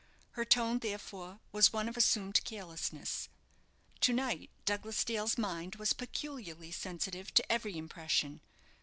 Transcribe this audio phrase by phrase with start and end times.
[0.31, 3.29] Her tone, therefore, was one of assumed carelessness.
[3.99, 8.41] To night Douglas Dale's mind was peculiarly sensitive to every impression.